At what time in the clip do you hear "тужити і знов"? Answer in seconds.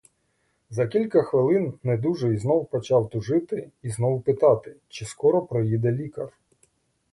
3.09-4.21